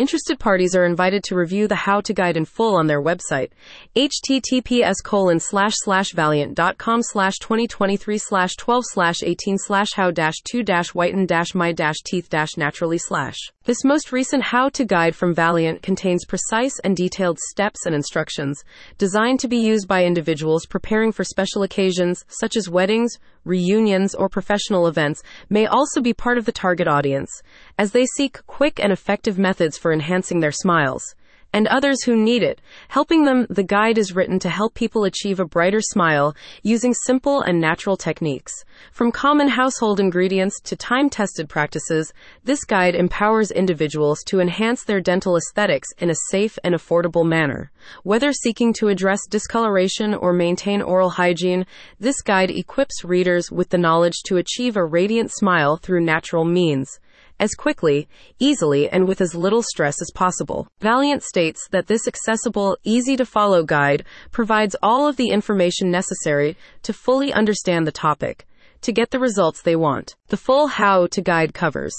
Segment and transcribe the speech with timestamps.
[0.00, 3.50] Interested parties are invited to review the how to guide in full on their website,
[3.94, 10.62] https colon slash slash valleant.com slash 2023 slash 12 slash 18 slash how dash 2
[10.62, 13.36] dash whiten dash my dash teeth dash naturally slash.
[13.66, 18.64] This most recent how to guide from Valleant contains precise and detailed steps and instructions
[18.96, 24.30] designed to be used by individuals preparing for special occasions such as weddings, reunions, or
[24.30, 27.30] professional events may also be part of the target audience,
[27.78, 31.14] as they seek quick and effective methods for enhancing their smiles
[31.52, 33.46] and others who need it, helping them.
[33.50, 37.96] The guide is written to help people achieve a brighter smile using simple and natural
[37.96, 38.52] techniques.
[38.92, 42.12] From common household ingredients to time tested practices,
[42.44, 47.70] this guide empowers individuals to enhance their dental aesthetics in a safe and affordable manner.
[48.04, 51.66] Whether seeking to address discoloration or maintain oral hygiene,
[51.98, 57.00] this guide equips readers with the knowledge to achieve a radiant smile through natural means
[57.40, 58.08] as quickly,
[58.38, 60.68] easily, and with as little stress as possible.
[60.80, 66.56] Valleant states that this accessible, easy to follow guide provides all of the information necessary
[66.82, 68.46] to fully understand the topic
[68.82, 70.14] to get the results they want.
[70.28, 71.94] The full how to guide covers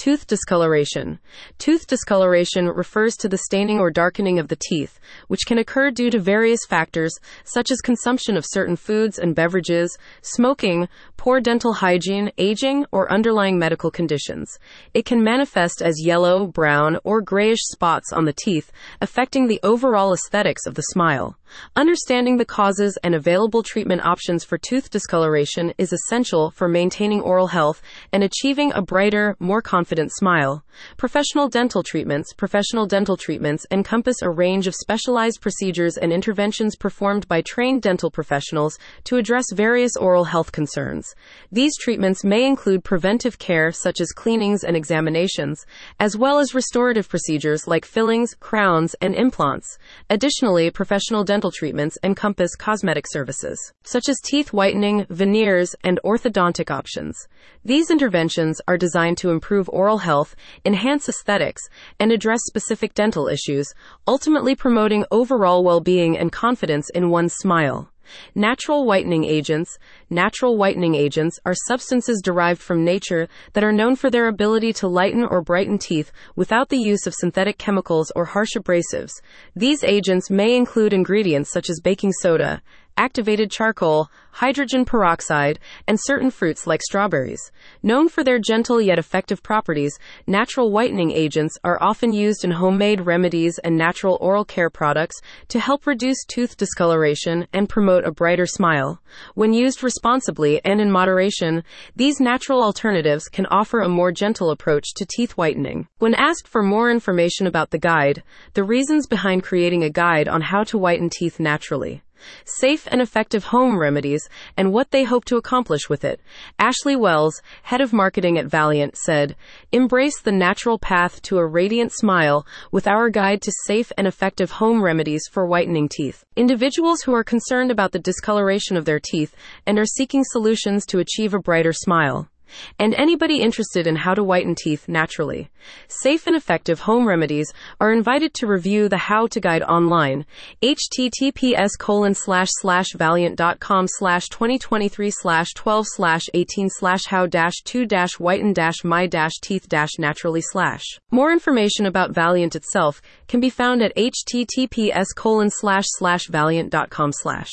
[0.00, 1.18] Tooth discoloration.
[1.58, 4.98] Tooth discoloration refers to the staining or darkening of the teeth,
[5.28, 7.12] which can occur due to various factors
[7.44, 13.58] such as consumption of certain foods and beverages, smoking, poor dental hygiene, aging, or underlying
[13.58, 14.58] medical conditions.
[14.94, 20.14] It can manifest as yellow, brown, or grayish spots on the teeth, affecting the overall
[20.14, 21.36] aesthetics of the smile.
[21.76, 27.48] Understanding the causes and available treatment options for tooth discoloration is essential for maintaining oral
[27.48, 30.64] health and achieving a brighter, more confident smile.
[30.96, 32.32] Professional dental treatments.
[32.32, 38.10] Professional dental treatments encompass a range of specialized procedures and interventions performed by trained dental
[38.10, 41.14] professionals to address various oral health concerns.
[41.50, 45.64] These treatments may include preventive care such as cleanings and examinations,
[45.98, 49.78] as well as restorative procedures like fillings, crowns, and implants.
[50.08, 57.16] Additionally, professional dental treatments encompass cosmetic services, such as teeth whitening, veneers, and orthodontic options.
[57.64, 60.36] These interventions are designed to improve oral health,
[60.66, 61.62] enhance aesthetics,
[61.98, 63.66] and address specific dental issues,
[64.06, 67.90] ultimately promoting overall well being and confidence in one's smile.
[68.34, 69.78] Natural whitening agents.
[70.10, 74.88] Natural whitening agents are substances derived from nature that are known for their ability to
[74.88, 79.12] lighten or brighten teeth without the use of synthetic chemicals or harsh abrasives.
[79.54, 82.62] These agents may include ingredients such as baking soda,
[83.00, 87.50] activated charcoal, hydrogen peroxide, and certain fruits like strawberries.
[87.82, 93.00] Known for their gentle yet effective properties, natural whitening agents are often used in homemade
[93.00, 95.18] remedies and natural oral care products
[95.48, 99.00] to help reduce tooth discoloration and promote a brighter smile.
[99.34, 101.64] When used responsibly and in moderation,
[101.96, 105.88] these natural alternatives can offer a more gentle approach to teeth whitening.
[106.00, 108.22] When asked for more information about the guide,
[108.52, 112.02] the reasons behind creating a guide on how to whiten teeth naturally
[112.44, 116.20] safe and effective home remedies, and what they hope to accomplish with it.
[116.58, 119.36] Ashley Wells, head of marketing at Valleant, said,
[119.72, 124.50] Embrace the natural path to a radiant smile with our guide to safe and effective
[124.50, 126.24] home remedies for whitening teeth.
[126.36, 129.34] Individuals who are concerned about the discoloration of their teeth
[129.66, 132.28] and are seeking solutions to achieve a brighter smile
[132.78, 135.50] and anybody interested in how to whiten teeth naturally.
[135.88, 140.24] Safe and effective home remedies are invited to review the how to guide online,
[140.62, 147.86] https colon slash slash valleant.com slash 2023 slash 12 slash 18 slash how dash 2
[147.86, 150.82] dash whiten dash my dash teeth dash naturally slash.
[151.10, 157.50] More information about Valleant itself can be found at https colon slash slash valleant.com slash.